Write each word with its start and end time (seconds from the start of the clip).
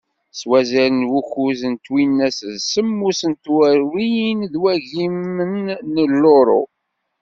S 0.39 0.41
wazal 0.49 0.91
n 0.99 1.01
wukuẓ 1.11 1.59
n 1.71 1.75
twinas 1.85 2.37
d 2.53 2.55
semmus 2.71 3.21
n 3.31 3.33
tmerwin 3.43 4.39
n 4.47 4.53
wagimen 4.61 5.55
n 5.93 5.95
luru. 6.21 6.63